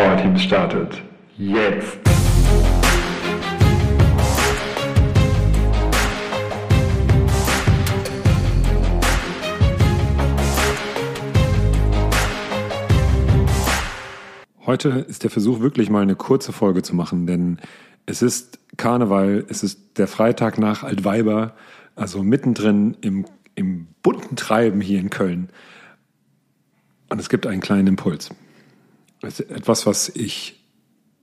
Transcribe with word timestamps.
Power 0.00 0.16
Teams 0.16 0.42
startet. 0.42 1.02
Jetzt! 1.36 1.98
Heute 14.64 14.88
ist 14.88 15.22
der 15.22 15.28
Versuch, 15.28 15.60
wirklich 15.60 15.90
mal 15.90 16.00
eine 16.00 16.16
kurze 16.16 16.52
Folge 16.52 16.80
zu 16.80 16.96
machen, 16.96 17.26
denn 17.26 17.58
es 18.06 18.22
ist 18.22 18.58
Karneval, 18.78 19.44
es 19.50 19.62
ist 19.62 19.98
der 19.98 20.06
Freitag 20.06 20.58
nach 20.58 20.82
Altweiber, 20.82 21.52
also 21.94 22.22
mittendrin 22.22 22.96
im, 23.02 23.26
im 23.54 23.86
bunten 24.02 24.36
Treiben 24.36 24.80
hier 24.80 24.98
in 24.98 25.10
Köln. 25.10 25.50
Und 27.10 27.20
es 27.20 27.28
gibt 27.28 27.46
einen 27.46 27.60
kleinen 27.60 27.88
Impuls. 27.88 28.30
Etwas, 29.22 29.86
was 29.86 30.08
ich, 30.08 30.64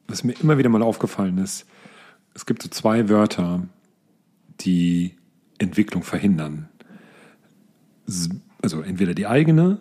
was 0.08 0.24
mir 0.24 0.34
immer 0.40 0.58
wieder 0.58 0.70
mal 0.70 0.84
aufgefallen 0.84 1.38
ist. 1.40 1.66
Es 2.34 2.46
gibt 2.46 2.62
so 2.62 2.70
zwei 2.70 3.10
Wörter, 3.10 3.68
die 4.60 5.16
Entwicklung 5.58 6.04
verhindern. 6.04 6.70
Also 8.62 8.82
entweder 8.82 9.14
die 9.14 9.28
eigene 9.28 9.80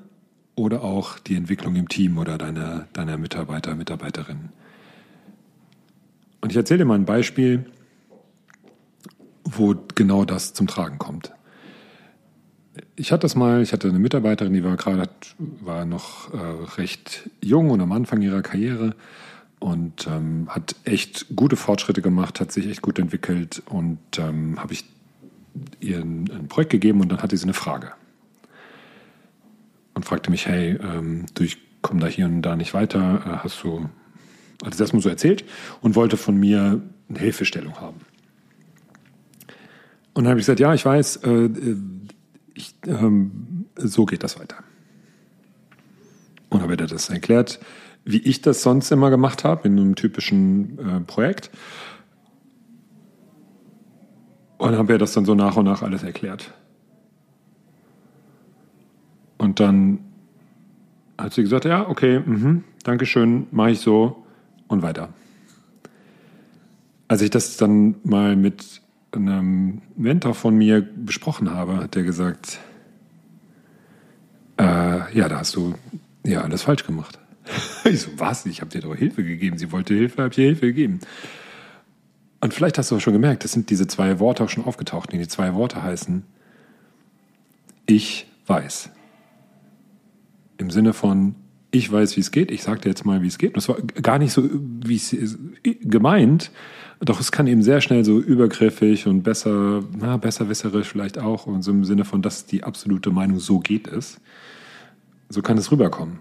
oder 0.55 0.83
auch 0.83 1.19
die 1.19 1.37
Entwicklung 1.37 1.77
im 1.77 1.89
Team 1.89 2.17
oder 2.19 2.39
deiner, 2.39 2.89
deiner 2.95 3.19
Mitarbeiter, 3.19 3.75
Mitarbeiterin. 3.75 4.49
Und 6.41 6.51
ich 6.51 6.57
erzähle 6.57 6.79
dir 6.79 6.85
mal 6.87 6.95
ein 6.95 7.05
Beispiel, 7.05 7.67
wo 9.45 9.75
genau 9.95 10.25
das 10.25 10.55
zum 10.55 10.67
Tragen 10.67 10.99
kommt. 10.99 11.36
Ich 12.97 13.13
hatte 13.13 13.23
das 13.23 13.35
mal, 13.35 13.63
ich 13.63 13.73
hatte 13.73 13.89
eine 13.89 13.99
Mitarbeiterin, 13.99 14.53
die 14.53 14.65
war 14.65 14.77
gerade, 14.77 15.11
war 15.39 15.85
noch 15.85 16.33
äh, 16.33 16.37
recht 16.81 17.31
jung 17.43 17.71
und 17.71 17.81
am 17.81 17.93
Anfang 17.93 18.23
ihrer 18.23 18.43
Karriere 18.43 18.95
und 19.59 20.07
ähm, 20.07 20.49
hat 20.49 20.77
echt 20.85 21.27
gute 21.35 21.57
Fortschritte 21.57 22.03
gemacht, 22.03 22.41
hat 22.41 22.53
sich 22.53 22.69
echt 22.69 22.83
gut 22.83 22.99
entwickelt 22.99 23.63
und 23.67 23.99
ähm, 24.19 24.61
habe 24.61 24.73
ich 24.73 24.85
ihr 25.81 25.99
ein, 25.99 26.31
ein, 26.31 26.49
Projekt 26.49 26.71
gegeben 26.71 27.01
und 27.01 27.11
dann 27.11 27.23
hatte 27.23 27.37
sie 27.37 27.45
eine 27.45 27.55
Frage 27.55 27.93
und 29.95 30.05
fragte 30.05 30.31
mich, 30.31 30.47
hey, 30.47 30.79
ähm, 30.83 31.27
du, 31.35 31.45
ich 31.45 31.59
komme 31.81 32.01
da 32.01 32.07
hier 32.07 32.27
und 32.27 32.43
da 32.43 32.57
nicht 32.57 32.75
weiter, 32.75 33.23
äh, 33.25 33.45
hast 33.45 33.63
du, 33.63 33.89
sie 34.63 34.77
das 34.77 34.93
mal 34.93 35.01
so 35.01 35.09
erzählt 35.09 35.45
und 35.81 35.95
wollte 35.95 36.17
von 36.17 36.37
mir 36.37 36.83
eine 37.09 37.19
Hilfestellung 37.19 37.81
haben. 37.81 38.01
Und 40.13 40.25
dann 40.25 40.31
habe 40.31 40.41
ich 40.41 40.47
gesagt, 40.47 40.61
ja, 40.61 40.75
ich 40.75 40.85
weiß, 40.85 41.17
äh, 41.17 41.51
ich, 42.57 42.75
ähm, 42.87 43.67
so 43.77 44.07
geht 44.07 44.23
das 44.23 44.41
weiter. 44.41 44.57
Und 46.49 46.63
habe 46.63 46.73
ihr 46.73 46.77
das 46.77 47.11
erklärt, 47.11 47.61
wie 48.05 48.19
ich 48.19 48.41
das 48.41 48.63
sonst 48.63 48.91
immer 48.91 49.11
gemacht 49.11 49.45
habe 49.45 49.69
in 49.69 49.79
einem 49.79 49.95
typischen 49.95 50.79
äh, 50.79 51.01
Projekt. 51.01 51.51
Und 54.59 54.77
habe 54.77 54.95
ihr 54.95 54.99
das 54.99 55.13
dann 55.13 55.25
so 55.25 55.35
nach 55.35 55.57
und 55.57 55.67
nach 55.67 55.83
alles 55.83 56.03
erklärt. 56.03 56.55
Und 59.37 59.61
dann 59.61 59.99
hat 61.19 61.35
sie 61.35 61.43
gesagt, 61.43 61.67
ja, 61.67 61.89
okay, 61.89 62.21
mh, 62.21 62.63
Dankeschön, 62.85 63.49
mache 63.51 63.73
ich 63.73 63.81
so 63.81 64.25
und 64.69 64.83
weiter. 64.83 65.11
Als 67.09 67.21
ich 67.21 67.31
das 67.31 67.57
dann 67.57 67.97
mal 68.03 68.35
mit 68.35 68.81
einem 69.17 69.83
Mentor 69.97 70.35
von 70.35 70.57
mir 70.57 70.81
besprochen 70.83 71.51
habe, 71.51 71.79
hat 71.79 71.97
er 71.97 72.03
gesagt, 72.03 72.59
äh, 74.59 75.17
ja, 75.17 75.29
da 75.29 75.39
hast 75.39 75.57
du 75.57 75.75
ja 76.25 76.43
alles 76.43 76.63
falsch 76.63 76.87
gemacht. 76.87 77.19
ich 77.85 78.01
so, 78.03 78.11
was? 78.17 78.47
Ich 78.47 78.61
habe 78.61 78.71
dir 78.71 78.81
doch 78.81 78.95
Hilfe 78.95 79.25
gegeben. 79.25 79.59
Sie 79.59 79.73
wollte 79.73 79.95
Hilfe, 79.95 80.23
habe 80.23 80.33
ich 80.33 80.39
ihr 80.39 80.47
Hilfe 80.47 80.67
gegeben. 80.67 81.01
Und 82.41 82.55
vielleicht 82.55 82.79
hast 82.79 82.91
du 82.91 82.97
auch 82.97 83.01
schon 83.01 83.13
gemerkt, 83.13 83.45
das 83.45 83.53
sind 83.53 83.71
diese 83.71 83.87
zwei 83.87 84.19
Worte 84.21 84.45
auch 84.45 84.51
schon 84.51 84.65
aufgetaucht. 84.65 85.13
Die 85.13 85.29
zwei 85.29 85.55
Worte 85.55 85.83
heißen, 85.83 86.23
ich 87.87 88.27
weiß. 88.47 88.91
Im 90.59 90.71
Sinne 90.71 90.93
von, 90.93 91.35
ich 91.71 91.91
weiß, 91.91 92.17
wie 92.17 92.21
es 92.21 92.31
geht. 92.31 92.51
Ich 92.51 92.63
sage 92.63 92.81
dir 92.81 92.89
jetzt 92.89 93.05
mal, 93.05 93.23
wie 93.23 93.27
es 93.27 93.39
geht. 93.39 93.57
Das 93.57 93.69
war 93.69 93.77
gar 93.81 94.19
nicht 94.19 94.33
so, 94.33 94.49
wie 94.53 94.97
es 94.97 95.39
gemeint, 95.63 96.51
doch 97.01 97.21
es 97.21 97.31
kann 97.31 97.47
eben 97.47 97.63
sehr 97.63 97.81
schnell 97.81 98.05
so 98.05 98.19
übergriffig 98.19 99.07
und 99.07 99.23
besser, 99.23 99.83
na, 99.99 100.17
besserwisserisch 100.17 100.89
vielleicht 100.89 101.19
auch 101.19 101.47
und 101.47 101.63
so 101.63 101.71
im 101.71 101.85
Sinne 101.85 102.05
von, 102.05 102.23
dass 102.23 102.47
die 102.47 102.65
absolute 102.65 103.11
Meinung 103.11 103.39
so 103.39 103.59
geht 103.59 103.87
ist. 103.87 104.21
So 105.29 105.43
kann 105.43 105.59
es 105.59 105.71
rüberkommen. 105.71 106.19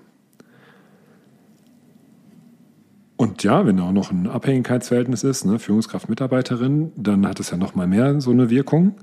Und 3.18 3.44
ja, 3.44 3.66
wenn 3.66 3.78
da 3.78 3.84
auch 3.84 3.92
noch 3.94 4.12
ein 4.12 4.28
Abhängigkeitsverhältnis 4.28 5.24
ist, 5.24 5.46
ne, 5.46 5.58
Führungskraft-Mitarbeiterin, 5.60 6.92
dann 6.98 7.26
hat 7.26 7.40
es 7.40 7.52
ja 7.52 7.58
noch 7.58 7.74
mal 7.76 7.88
mehr 7.88 8.20
so 8.20 8.32
eine 8.32 8.50
Wirkung, 8.50 8.96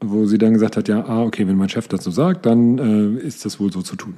wo 0.00 0.26
sie 0.26 0.38
dann 0.38 0.54
gesagt 0.54 0.76
hat, 0.76 0.88
ja, 0.88 1.04
ah, 1.06 1.22
okay, 1.22 1.46
wenn 1.46 1.56
mein 1.56 1.68
Chef 1.68 1.86
das 1.86 2.02
so 2.02 2.10
sagt, 2.10 2.46
dann 2.46 2.78
äh, 2.78 3.24
ist 3.24 3.44
das 3.44 3.60
wohl 3.60 3.72
so 3.72 3.82
zu 3.82 3.94
tun. 3.94 4.16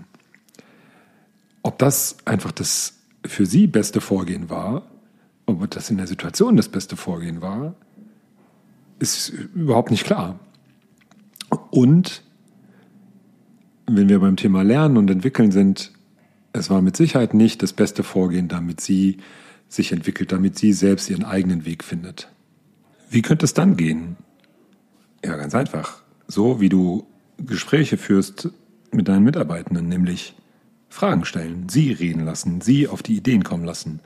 Ob 1.63 1.79
das 1.79 2.17
einfach 2.25 2.53
das 2.53 2.95
für 3.27 3.45
sie 3.45 3.67
beste 3.67 4.01
Vorgehen 4.01 4.49
war, 4.49 4.85
ob 5.47 5.71
das 5.71 5.91
in 5.91 5.97
der 5.97 6.07
Situation 6.07 6.57
das 6.57 6.69
beste 6.69 6.97
Vorgehen 6.97 7.41
war, 7.41 7.75
ist 8.99 9.29
überhaupt 9.29 9.91
nicht 9.91 10.05
klar. 10.05 10.39
Und 11.71 12.23
wenn 13.87 14.09
wir 14.09 14.19
beim 14.19 14.37
Thema 14.37 14.63
Lernen 14.63 14.97
und 14.97 15.11
Entwickeln 15.11 15.53
sind, 15.53 15.93
es 16.53 16.71
war 16.71 16.83
mit 16.83 16.97
Sicherheit 16.97 17.35
nicht 17.35 17.63
das 17.63 17.73
beste 17.73 18.03
Vorgehen, 18.03 18.49
damit 18.49 18.81
sie 18.81 19.19
sich 19.69 19.93
entwickelt, 19.93 20.33
damit 20.33 20.59
sie 20.59 20.73
selbst 20.73 21.11
ihren 21.11 21.25
eigenen 21.25 21.65
Weg 21.65 21.85
findet. 21.85 22.29
Wie 23.11 23.23
könnte 23.23 23.45
es 23.45 23.55
dann 23.55 23.77
gehen? 23.77 24.17
Ja, 25.25 25.37
ganz 25.37 25.55
einfach. 25.55 26.03
So 26.27 26.61
wie 26.61 26.69
du 26.69 27.07
Gespräche 27.39 27.97
führst 27.97 28.51
mit 28.93 29.09
deinen 29.09 29.25
Mitarbeitenden, 29.25 29.89
nämlich 29.89 30.35
Fragen 30.89 31.25
stellen, 31.25 31.69
sie 31.69 31.93
reden 31.93 32.25
lassen, 32.25 32.61
sie 32.61 32.89
auf 32.89 33.03
die 33.03 33.17
Ideen 33.17 33.45
kommen 33.45 33.65
lassen. 33.65 34.01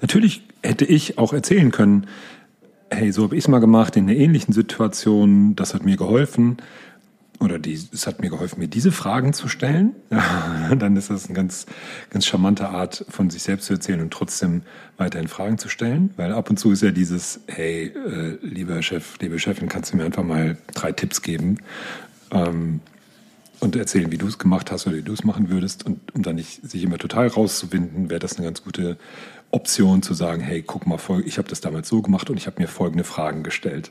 Natürlich 0.00 0.42
hätte 0.62 0.84
ich 0.84 1.18
auch 1.18 1.32
erzählen 1.32 1.70
können, 1.72 2.06
hey, 2.90 3.12
so 3.12 3.24
habe 3.24 3.36
ich 3.36 3.44
es 3.44 3.48
mal 3.48 3.58
gemacht 3.58 3.96
in 3.96 4.08
einer 4.08 4.18
ähnlichen 4.18 4.52
Situation, 4.52 5.56
das 5.56 5.74
hat 5.74 5.84
mir 5.84 5.96
geholfen. 5.96 6.58
Oder 7.38 7.58
die, 7.58 7.74
es 7.74 8.06
hat 8.06 8.22
mir 8.22 8.30
geholfen, 8.30 8.60
mir 8.60 8.68
diese 8.68 8.92
Fragen 8.92 9.34
zu 9.34 9.48
stellen. 9.48 9.94
Dann 10.78 10.96
ist 10.96 11.10
das 11.10 11.26
eine 11.26 11.34
ganz, 11.34 11.66
ganz 12.08 12.24
charmante 12.24 12.70
Art, 12.70 13.04
von 13.10 13.28
sich 13.28 13.42
selbst 13.42 13.66
zu 13.66 13.74
erzählen 13.74 14.00
und 14.00 14.10
trotzdem 14.10 14.62
weiterhin 14.96 15.28
Fragen 15.28 15.58
zu 15.58 15.68
stellen. 15.68 16.14
Weil 16.16 16.32
ab 16.32 16.48
und 16.48 16.58
zu 16.58 16.72
ist 16.72 16.82
ja 16.82 16.92
dieses, 16.92 17.40
hey, 17.46 17.88
äh, 17.88 18.38
lieber 18.40 18.80
Chef, 18.82 19.18
liebe 19.20 19.38
Chefin, 19.38 19.68
kannst 19.68 19.92
du 19.92 19.98
mir 19.98 20.04
einfach 20.04 20.24
mal 20.24 20.56
drei 20.72 20.92
Tipps 20.92 21.20
geben? 21.20 21.58
Ähm, 22.30 22.80
und 23.60 23.76
erzählen, 23.76 24.12
wie 24.12 24.18
du 24.18 24.26
es 24.26 24.38
gemacht 24.38 24.70
hast 24.70 24.86
oder 24.86 24.96
wie 24.96 25.02
du 25.02 25.12
es 25.12 25.24
machen 25.24 25.48
würdest. 25.50 25.86
Und 25.86 26.14
um 26.14 26.22
dann 26.22 26.36
nicht 26.36 26.68
sich 26.68 26.82
immer 26.82 26.98
total 26.98 27.28
rauszuwinden, 27.28 28.10
wäre 28.10 28.20
das 28.20 28.36
eine 28.36 28.46
ganz 28.46 28.62
gute 28.62 28.96
Option 29.50 30.02
zu 30.02 30.14
sagen, 30.14 30.42
hey, 30.42 30.62
guck 30.62 30.86
mal, 30.86 30.98
ich 31.24 31.38
habe 31.38 31.48
das 31.48 31.60
damals 31.60 31.88
so 31.88 32.02
gemacht 32.02 32.28
und 32.30 32.36
ich 32.36 32.46
habe 32.46 32.60
mir 32.60 32.68
folgende 32.68 33.04
Fragen 33.04 33.42
gestellt. 33.42 33.90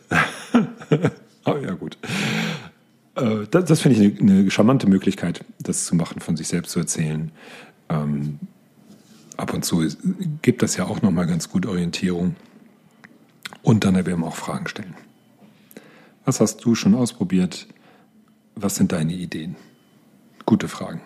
Aber 1.43 1.61
ja 1.61 1.73
gut. 1.73 1.97
Äh, 3.15 3.47
das, 3.49 3.65
das 3.65 3.81
finde 3.81 3.97
ich 3.97 4.19
eine, 4.21 4.33
eine, 4.33 4.51
charmante 4.51 4.87
Möglichkeit, 4.87 5.43
das 5.59 5.85
zu 5.85 5.95
machen, 5.95 6.19
von 6.19 6.37
sich 6.37 6.47
selbst 6.47 6.71
zu 6.71 6.79
erzählen. 6.79 7.31
Ähm, 7.89 8.39
ab 9.37 9.53
und 9.53 9.63
zu 9.63 9.87
gibt 10.41 10.61
das 10.61 10.77
ja 10.77 10.85
auch 10.85 11.01
nochmal 11.01 11.27
ganz 11.27 11.49
gut 11.49 11.65
Orientierung. 11.65 12.35
Und 13.61 13.83
dann 13.83 13.95
werden 13.95 14.19
wir 14.19 14.27
auch 14.27 14.35
Fragen 14.35 14.67
stellen. 14.67 14.95
Was 16.25 16.39
hast 16.39 16.63
du 16.65 16.75
schon 16.75 16.95
ausprobiert? 16.95 17.67
Was 18.55 18.75
sind 18.75 18.91
deine 18.91 19.13
Ideen? 19.13 19.55
Gute 20.45 20.67
Fragen. 20.67 21.01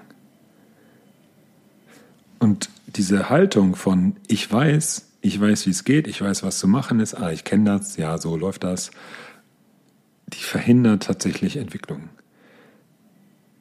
Und 2.40 2.70
diese 2.88 3.30
Haltung 3.30 3.76
von 3.76 4.16
ich 4.28 4.51
weiß, 4.51 5.07
ich 5.22 5.40
weiß, 5.40 5.66
wie 5.66 5.72
es 5.72 5.84
geht, 5.84 6.07
ich 6.07 6.22
weiß, 6.22 6.44
was 6.44 6.60
zu 6.60 6.68
machen 6.68 7.00
ist, 7.00 7.16
ah, 7.16 7.31
ich 7.31 7.44
kenne 7.44 7.66
das, 7.66 7.98
ja, 7.98 8.18
so 8.18 8.38
läuft 8.38 8.63
das, 8.63 8.92
die 10.28 10.40
verhindert 10.40 11.04
tatsächlich 11.04 11.57
Entwicklung. 11.57 12.10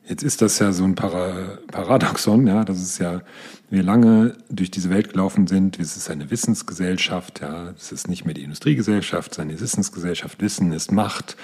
Jetzt 0.07 0.23
ist 0.23 0.41
das 0.41 0.59
ja 0.59 0.73
so 0.73 0.85
ein 0.85 0.95
Para 0.95 1.59
Paradoxon, 1.71 2.47
ja, 2.47 2.65
das 2.65 2.81
ist 2.81 2.99
ja, 2.99 3.21
wir 3.69 3.83
lange 3.83 4.39
durch 4.49 4.71
diese 4.71 4.89
Welt 4.89 5.11
gelaufen 5.13 5.47
sind, 5.47 5.79
es 5.79 5.97
ist 5.97 6.09
eine 6.09 6.31
Wissensgesellschaft, 6.31 7.41
ja, 7.41 7.71
es 7.77 7.93
ist 7.93 8.09
nicht 8.09 8.25
mehr 8.25 8.35
die 8.35 8.45
Industriegesellschaft, 8.45 9.33
es 9.33 9.39
ist 9.39 9.43
eine 9.43 9.61
Wissensgesellschaft, 9.61 10.41
Wissen 10.41 10.73
ist 10.73 10.93
Macht, 10.93 11.37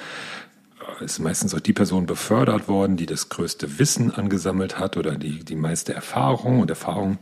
ist 1.00 1.18
meistens 1.18 1.54
auch 1.54 1.60
die 1.60 1.72
Person 1.72 2.06
befördert 2.06 2.68
worden, 2.68 2.96
die 2.96 3.06
das 3.06 3.28
größte 3.28 3.78
Wissen 3.78 4.10
angesammelt 4.10 4.78
hat 4.78 4.96
oder 4.96 5.16
die, 5.16 5.44
die 5.44 5.56
meiste 5.56 5.94
Erfahrung. 5.94 6.60
Und 6.60 6.70
Erfahrung 6.70 7.18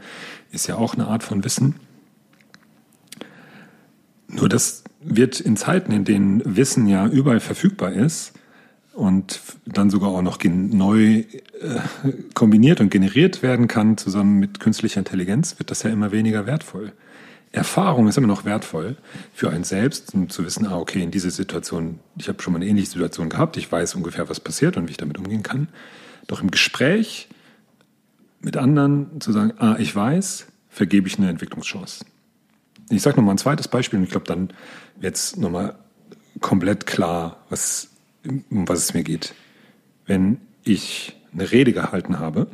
ist 0.51 0.67
ja 0.67 0.77
auch 0.77 0.95
eine 0.95 1.07
Art 1.07 1.23
von 1.23 1.45
Wissen. 1.45 1.77
Nur 4.29 4.49
das 4.49 4.85
wird 5.01 5.41
in 5.41 5.57
Zeiten, 5.57 5.93
in 5.93 6.05
denen 6.05 6.43
Wissen 6.45 6.87
ja 6.87 7.07
überall 7.07 7.41
verfügbar 7.41 7.93
ist, 7.93 8.33
und 8.95 9.41
dann 9.65 9.91
sogar 9.91 10.11
auch 10.11 10.23
noch 10.23 10.39
neu 10.45 11.05
äh, 11.05 11.25
kombiniert 12.35 12.81
und 12.81 12.91
generiert 12.91 13.43
werden 13.43 13.69
kann, 13.69 13.97
zusammen 13.97 14.39
mit 14.39 14.61
künstlicher 14.61 14.99
Intelligenz, 14.99 15.59
wird 15.59 15.71
das 15.71 15.83
ja 15.83 15.91
immer 15.91 16.13
weniger 16.13 16.47
wertvoll. 16.47 16.93
Erfahrung 17.53 18.09
ist 18.09 18.17
immer 18.17 18.27
noch 18.27 18.47
wertvoll 18.47 18.97
für 19.35 19.51
einen 19.51 19.65
selbst, 19.65 20.15
um 20.15 20.31
zu 20.31 20.45
wissen, 20.45 20.67
ah, 20.67 20.79
okay, 20.79 21.03
in 21.03 21.11
dieser 21.11 21.31
Situation, 21.31 22.01
ich 22.17 22.29
habe 22.29 22.43
schon 22.43 22.55
mal 22.55 22.59
eine 22.59 22.67
ähnliche 22.67 22.91
Situation 22.91 23.29
gehabt, 23.29 23.59
ich 23.59 23.71
weiß 23.71 23.95
ungefähr, 23.95 24.29
was 24.31 24.41
passiert 24.41 24.79
und 24.79 24.89
wie 24.89 24.93
ich 24.93 24.97
damit 24.97 25.19
umgehen 25.19 25.43
kann. 25.43 25.69
Doch 26.27 26.43
im 26.43 26.51
Gespräch 26.51 27.29
mit 28.41 28.57
anderen 28.57 29.21
zu 29.21 29.33
sagen, 29.33 29.53
ah, 29.59 29.77
ich 29.79 29.95
weiß, 29.95 30.47
vergebe 30.71 31.07
ich 31.07 31.19
eine 31.19 31.29
Entwicklungschance. 31.29 32.07
Ich 32.89 33.03
sage 33.03 33.19
nochmal 33.19 33.35
ein 33.35 33.39
zweites 33.39 33.69
Beispiel 33.69 33.99
und 33.99 34.05
ich 34.05 34.11
glaube, 34.11 34.27
dann 34.27 34.51
wird 34.99 35.17
es 35.17 35.37
nochmal 35.37 35.75
komplett 36.41 36.87
klar, 36.87 37.45
was, 37.51 37.91
um 38.25 38.67
was 38.67 38.79
es 38.79 38.95
mir 38.95 39.05
geht. 39.05 39.35
Wenn 40.07 40.39
ich 40.65 41.15
eine 41.33 41.51
Rede 41.53 41.73
gehalten 41.75 42.19
habe 42.19 42.47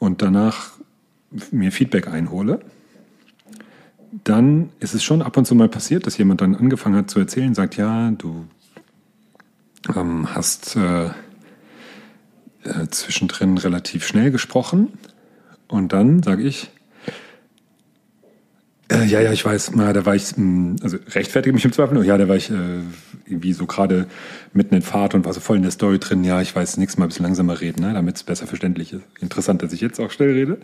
und 0.00 0.22
danach 0.22 0.72
mir 1.52 1.70
Feedback 1.70 2.08
einhole, 2.08 2.60
dann 4.24 4.70
ist 4.80 4.94
es 4.94 5.02
schon 5.02 5.22
ab 5.22 5.36
und 5.36 5.46
zu 5.46 5.54
mal 5.54 5.68
passiert, 5.68 6.06
dass 6.06 6.18
jemand 6.18 6.40
dann 6.40 6.54
angefangen 6.54 6.96
hat 6.96 7.10
zu 7.10 7.18
erzählen, 7.18 7.54
sagt, 7.54 7.76
ja, 7.76 8.10
du 8.12 8.46
ähm, 9.94 10.34
hast 10.34 10.76
äh, 10.76 11.06
äh, 12.64 12.88
zwischendrin 12.90 13.58
relativ 13.58 14.06
schnell 14.06 14.30
gesprochen. 14.30 14.92
Und 15.68 15.92
dann 15.92 16.22
sage 16.22 16.42
ich, 16.42 16.70
äh, 18.88 19.04
ja, 19.04 19.20
ja, 19.20 19.32
ich 19.32 19.44
weiß, 19.44 19.72
na, 19.74 19.92
da 19.92 20.06
war 20.06 20.14
ich, 20.14 20.36
mh, 20.36 20.36
hm, 20.36 20.76
also 20.82 20.96
rechtfertige 21.08 21.52
mich 21.52 21.64
im 21.64 21.72
Zweifel, 21.72 22.04
ja, 22.04 22.16
da 22.16 22.28
war 22.28 22.36
ich 22.36 22.50
äh, 22.50 22.80
irgendwie 23.26 23.52
so 23.52 23.66
gerade 23.66 24.06
mitten 24.52 24.74
in 24.74 24.82
Fahrt 24.82 25.14
und 25.14 25.24
war 25.24 25.32
so 25.32 25.40
voll 25.40 25.56
in 25.56 25.62
der 25.62 25.72
Story 25.72 25.98
drin, 25.98 26.22
ja, 26.22 26.40
ich 26.40 26.54
weiß, 26.54 26.76
nächstes 26.76 26.98
Mal 26.98 27.06
ein 27.06 27.08
bisschen 27.08 27.24
langsamer 27.24 27.60
reden, 27.60 27.82
ne, 27.82 27.92
damit 27.92 28.16
es 28.16 28.22
besser 28.22 28.46
verständlich 28.46 28.92
ist. 28.92 29.02
Interessant, 29.20 29.62
dass 29.62 29.72
ich 29.72 29.80
jetzt 29.80 29.98
auch 29.98 30.12
schnell 30.12 30.32
rede. 30.32 30.58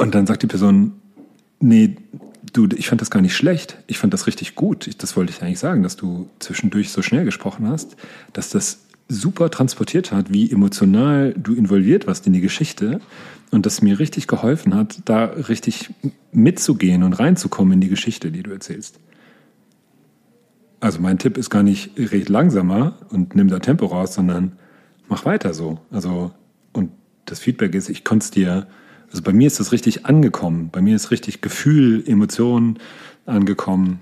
Und 0.00 0.14
dann 0.14 0.26
sagt 0.26 0.42
die 0.42 0.46
Person, 0.46 0.94
nee, 1.60 1.94
du, 2.54 2.66
ich 2.74 2.88
fand 2.88 3.02
das 3.02 3.10
gar 3.10 3.20
nicht 3.20 3.36
schlecht. 3.36 3.76
Ich 3.86 3.98
fand 3.98 4.14
das 4.14 4.26
richtig 4.26 4.54
gut. 4.54 4.86
Ich, 4.86 4.96
das 4.96 5.14
wollte 5.14 5.30
ich 5.30 5.42
eigentlich 5.42 5.58
sagen, 5.58 5.82
dass 5.82 5.94
du 5.96 6.30
zwischendurch 6.38 6.90
so 6.90 7.02
schnell 7.02 7.26
gesprochen 7.26 7.68
hast, 7.68 7.96
dass 8.32 8.48
das 8.48 8.86
super 9.08 9.50
transportiert 9.50 10.10
hat, 10.10 10.32
wie 10.32 10.50
emotional 10.50 11.34
du 11.36 11.54
involviert 11.54 12.06
warst 12.06 12.26
in 12.26 12.32
die 12.32 12.40
Geschichte 12.40 13.02
und 13.50 13.66
das 13.66 13.82
mir 13.82 13.98
richtig 13.98 14.26
geholfen 14.26 14.74
hat, 14.74 15.00
da 15.04 15.26
richtig 15.26 15.90
mitzugehen 16.32 17.02
und 17.02 17.12
reinzukommen 17.12 17.74
in 17.74 17.80
die 17.82 17.90
Geschichte, 17.90 18.30
die 18.30 18.42
du 18.42 18.52
erzählst. 18.52 18.98
Also 20.80 20.98
mein 21.02 21.18
Tipp 21.18 21.36
ist 21.36 21.50
gar 21.50 21.62
nicht, 21.62 21.90
red 21.98 22.30
langsamer 22.30 22.96
und 23.10 23.34
nimm 23.34 23.48
da 23.48 23.58
Tempo 23.58 23.84
raus, 23.84 24.14
sondern 24.14 24.52
mach 25.10 25.26
weiter 25.26 25.52
so. 25.52 25.78
Also, 25.90 26.30
und 26.72 26.90
das 27.26 27.38
Feedback 27.38 27.74
ist, 27.74 27.90
ich 27.90 28.02
konnte 28.02 28.24
es 28.24 28.30
dir 28.30 28.66
also 29.10 29.22
bei 29.22 29.32
mir 29.32 29.46
ist 29.46 29.58
das 29.58 29.72
richtig 29.72 30.06
angekommen. 30.06 30.70
Bei 30.70 30.80
mir 30.80 30.94
ist 30.94 31.10
richtig 31.10 31.40
Gefühl, 31.40 32.04
Emotionen 32.06 32.78
angekommen. 33.26 34.00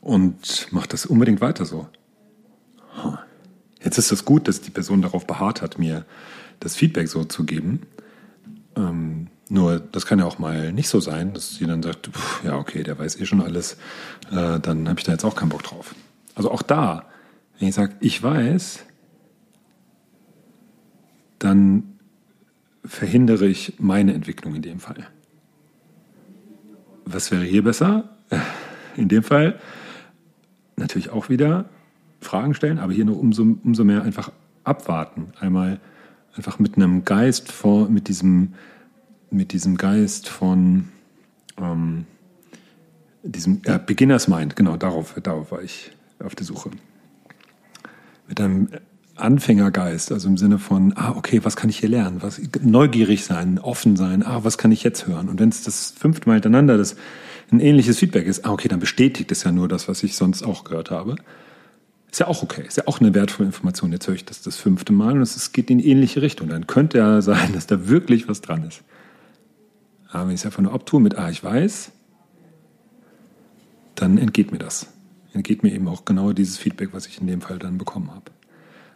Und 0.00 0.72
macht 0.72 0.92
das 0.92 1.06
unbedingt 1.06 1.40
weiter 1.40 1.64
so. 1.64 1.88
Jetzt 3.82 3.98
ist 3.98 4.12
das 4.12 4.24
gut, 4.24 4.48
dass 4.48 4.60
die 4.60 4.70
Person 4.70 5.02
darauf 5.02 5.26
beharrt 5.26 5.62
hat, 5.62 5.78
mir 5.78 6.04
das 6.60 6.76
Feedback 6.76 7.08
so 7.08 7.24
zu 7.24 7.44
geben. 7.44 7.82
Ähm, 8.76 9.28
nur, 9.48 9.80
das 9.80 10.06
kann 10.06 10.18
ja 10.18 10.24
auch 10.24 10.38
mal 10.38 10.72
nicht 10.72 10.88
so 10.88 11.00
sein, 11.00 11.34
dass 11.34 11.56
sie 11.56 11.66
dann 11.66 11.82
sagt, 11.82 12.08
pff, 12.08 12.44
ja, 12.44 12.56
okay, 12.56 12.82
der 12.82 12.98
weiß 12.98 13.20
eh 13.20 13.26
schon 13.26 13.42
alles, 13.42 13.76
äh, 14.30 14.58
dann 14.60 14.88
habe 14.88 14.98
ich 14.98 15.04
da 15.04 15.12
jetzt 15.12 15.24
auch 15.24 15.34
keinen 15.34 15.50
Bock 15.50 15.62
drauf. 15.62 15.94
Also 16.34 16.50
auch 16.50 16.62
da, 16.62 17.06
wenn 17.58 17.68
ich 17.68 17.74
sage, 17.74 17.94
ich 18.00 18.22
weiß, 18.22 18.80
dann 21.38 21.91
verhindere 22.84 23.46
ich 23.46 23.74
meine 23.78 24.14
Entwicklung 24.14 24.54
in 24.54 24.62
dem 24.62 24.80
Fall. 24.80 25.06
Was 27.04 27.30
wäre 27.30 27.44
hier 27.44 27.62
besser? 27.62 28.16
In 28.96 29.08
dem 29.08 29.22
Fall 29.22 29.58
natürlich 30.76 31.10
auch 31.10 31.28
wieder 31.28 31.66
Fragen 32.20 32.54
stellen, 32.54 32.78
aber 32.78 32.92
hier 32.92 33.04
nur 33.04 33.18
umso, 33.18 33.42
umso 33.42 33.84
mehr 33.84 34.02
einfach 34.02 34.32
abwarten. 34.64 35.32
Einmal 35.40 35.80
einfach 36.34 36.58
mit 36.58 36.76
einem 36.76 37.04
Geist 37.04 37.50
von, 37.50 37.92
mit 37.92 38.08
diesem, 38.08 38.54
mit 39.30 39.52
diesem 39.52 39.76
Geist 39.76 40.28
von 40.28 40.88
ähm, 41.58 42.06
diesem 43.22 43.60
äh, 43.64 43.78
Beginners 43.78 44.28
Mind, 44.28 44.56
genau, 44.56 44.76
darauf, 44.76 45.14
darauf 45.22 45.52
war 45.52 45.62
ich 45.62 45.92
auf 46.18 46.34
der 46.34 46.46
Suche. 46.46 46.70
Mit 48.28 48.40
einem 48.40 48.68
Anfängergeist, 49.14 50.10
also 50.10 50.28
im 50.28 50.38
Sinne 50.38 50.58
von, 50.58 50.94
ah, 50.96 51.14
okay, 51.16 51.40
was 51.42 51.56
kann 51.56 51.68
ich 51.68 51.78
hier 51.78 51.88
lernen? 51.88 52.22
Was, 52.22 52.40
neugierig 52.62 53.24
sein, 53.24 53.58
offen 53.58 53.96
sein, 53.96 54.22
ah, 54.22 54.42
was 54.42 54.58
kann 54.58 54.72
ich 54.72 54.82
jetzt 54.82 55.06
hören? 55.06 55.28
Und 55.28 55.38
wenn 55.38 55.50
es 55.50 55.62
das 55.62 55.92
fünfte 55.96 56.28
Mal 56.28 56.34
hintereinander 56.34 56.78
das 56.78 56.96
ein 57.50 57.60
ähnliches 57.60 57.98
Feedback 57.98 58.26
ist, 58.26 58.44
ah, 58.46 58.52
okay, 58.52 58.68
dann 58.68 58.80
bestätigt 58.80 59.30
es 59.30 59.44
ja 59.44 59.52
nur 59.52 59.68
das, 59.68 59.86
was 59.86 60.02
ich 60.02 60.16
sonst 60.16 60.42
auch 60.42 60.64
gehört 60.64 60.90
habe. 60.90 61.16
Ist 62.10 62.20
ja 62.20 62.26
auch 62.26 62.42
okay, 62.42 62.64
ist 62.66 62.76
ja 62.76 62.84
auch 62.86 63.00
eine 63.00 63.14
wertvolle 63.14 63.46
Information. 63.46 63.92
Jetzt 63.92 64.06
höre 64.06 64.14
ich 64.14 64.24
das 64.24 64.42
das 64.42 64.56
fünfte 64.56 64.92
Mal 64.92 65.12
und 65.12 65.22
es 65.22 65.52
geht 65.52 65.70
in 65.70 65.78
die 65.78 65.88
ähnliche 65.88 66.22
Richtung. 66.22 66.48
Dann 66.48 66.66
könnte 66.66 66.98
ja 66.98 67.20
sein, 67.22 67.52
dass 67.52 67.66
da 67.66 67.88
wirklich 67.88 68.28
was 68.28 68.40
dran 68.40 68.64
ist. 68.64 68.82
Aber 70.10 70.26
wenn 70.26 70.34
ich 70.34 70.40
es 70.40 70.46
einfach 70.46 70.62
nur 70.62 70.72
abtue 70.72 71.00
mit, 71.00 71.16
ah, 71.16 71.30
ich 71.30 71.42
weiß, 71.42 71.90
dann 73.94 74.18
entgeht 74.18 74.52
mir 74.52 74.58
das. 74.58 74.88
Entgeht 75.32 75.62
mir 75.62 75.72
eben 75.72 75.88
auch 75.88 76.04
genau 76.04 76.32
dieses 76.32 76.58
Feedback, 76.58 76.90
was 76.92 77.06
ich 77.06 77.20
in 77.20 77.26
dem 77.26 77.40
Fall 77.40 77.58
dann 77.58 77.78
bekommen 77.78 78.10
habe. 78.10 78.30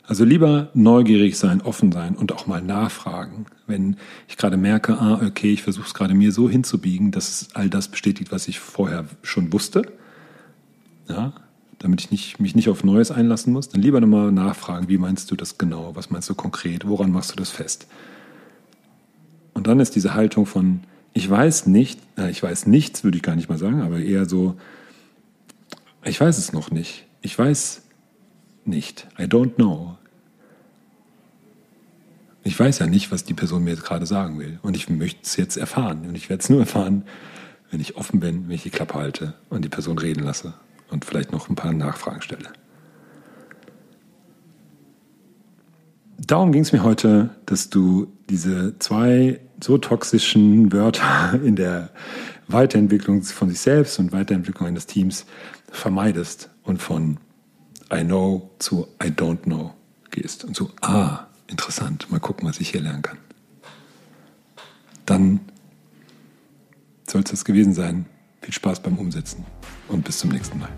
Also 0.07 0.25
lieber 0.25 0.69
neugierig 0.73 1.37
sein, 1.37 1.61
offen 1.61 1.91
sein 1.91 2.15
und 2.15 2.33
auch 2.33 2.47
mal 2.47 2.63
nachfragen. 2.63 3.47
Wenn 3.67 3.97
ich 4.29 4.37
gerade 4.37 4.57
merke, 4.57 4.99
ah, 4.99 5.21
okay, 5.27 5.53
ich 5.53 5.65
versuche 5.65 5.87
es 5.87 5.95
gerade 5.95 6.15
mir 6.15 6.31
so 6.31 6.49
hinzubiegen, 6.49 7.11
dass 7.11 7.29
es 7.29 7.57
all 7.57 7.69
das 7.69 7.89
bestätigt, 7.89 8.31
was 8.31 8.47
ich 8.47 8.61
vorher 8.61 9.07
schon 9.23 9.53
wusste, 9.53 9.83
ja, 11.09 11.33
damit 11.79 12.01
ich 12.01 12.11
nicht, 12.13 12.39
mich 12.39 12.55
nicht 12.55 12.69
auf 12.69 12.85
Neues 12.85 13.11
einlassen 13.11 13.53
muss, 13.53 13.69
dann 13.69 13.83
lieber 13.83 14.01
nochmal 14.01 14.31
nachfragen, 14.31 14.89
wie 14.89 14.99
meinst 14.99 15.31
du 15.31 15.37
das 15.37 15.59
genau, 15.59 15.97
was 15.97 16.11
meinst 16.11 16.31
du 16.31 16.35
konkret, 16.35 16.87
woran 16.87 17.11
machst 17.11 17.33
du 17.33 17.37
das 17.37 17.51
fest? 17.51 17.89
Und 19.55 19.67
dann 19.67 19.81
ist 19.81 19.97
diese 19.97 20.15
Haltung 20.15 20.47
von, 20.47 20.81
ich 21.15 21.29
weiß 21.29 21.67
nicht, 21.67 21.99
äh, 22.17 22.31
ich 22.31 22.43
weiß 22.43 22.67
nichts, 22.67 23.03
würde 23.03 23.17
ich 23.17 23.23
gar 23.23 23.35
nicht 23.35 23.49
mal 23.49 23.59
sagen, 23.59 23.83
aber 23.83 23.99
eher 23.99 24.27
so, 24.27 24.57
ich 26.05 26.21
weiß 26.21 26.39
es 26.39 26.53
noch 26.53 26.71
nicht. 26.71 27.07
Ich 27.23 27.37
weiß 27.37 27.83
nicht. 28.67 29.07
I 29.19 29.23
don't 29.23 29.55
know. 29.55 29.97
Ich 32.45 32.59
weiß 32.59 32.79
ja 32.79 32.87
nicht, 32.87 33.11
was 33.11 33.25
die 33.25 33.35
Person 33.35 33.65
mir 33.65 33.71
jetzt 33.71 33.85
gerade 33.85 34.07
sagen 34.07 34.39
will. 34.39 34.59
Und 34.63 34.77
ich 34.77 34.89
möchte 34.89 35.21
es 35.25 35.37
jetzt 35.37 35.57
erfahren. 35.57 36.07
Und 36.07 36.15
ich 36.15 36.31
werde 36.31 36.43
es 36.43 36.49
nur 36.49 36.61
erfahren, 36.61 37.05
wenn 37.71 37.81
ich 37.81 37.97
offen 37.97 38.21
bin, 38.21 38.47
wenn 38.47 38.55
ich 38.55 38.63
die 38.63 38.71
Klappe 38.71 38.95
halte 38.95 39.35
und 39.51 39.65
die 39.65 39.69
Person 39.69 39.99
reden 39.99 40.23
lasse 40.23 40.55
und 40.91 41.05
vielleicht 41.05 41.33
noch 41.33 41.49
ein 41.49 41.57
paar 41.57 41.73
Nachfragen 41.73 42.23
stelle. 42.23 42.51
Darum 46.19 46.53
ging 46.53 46.63
es 46.63 46.73
mir 46.73 46.83
heute, 46.83 47.31
dass 47.45 47.69
du 47.69 48.13
diese 48.31 48.79
zwei 48.79 49.41
so 49.63 49.79
toxischen 49.79 50.73
Wörter 50.73 51.41
in 51.45 51.57
der 51.57 51.91
Weiterentwicklung 52.49 53.23
von 53.23 53.49
sich 53.49 53.61
selbst 53.61 53.99
und 53.99 54.13
Weiterentwicklung 54.13 54.69
eines 54.69 54.87
Teams 54.87 55.27
vermeidest 55.71 56.51
und 56.63 56.81
von 56.81 57.19
I 57.93 58.03
know 58.03 58.51
zu 58.59 58.89
I 59.03 59.09
don't 59.09 59.43
know 59.43 59.75
gehst 60.11 60.45
und 60.45 60.57
so, 60.57 60.71
ah, 60.81 61.27
interessant, 61.47 62.11
mal 62.11 62.21
gucken, 62.21 62.49
was 62.49 62.61
ich 62.61 62.71
hier 62.71 62.81
lernen 62.81 63.03
kann. 63.03 63.19
Dann 65.05 65.41
soll 67.07 67.23
es 67.23 67.31
das 67.31 67.45
gewesen 67.45 67.75
sein. 67.75 68.07
Viel 68.41 68.55
Spaß 68.55 68.81
beim 68.81 68.99
Umsetzen 68.99 69.45
und 69.89 70.05
bis 70.05 70.19
zum 70.19 70.31
nächsten 70.31 70.59
Mal. 70.59 70.71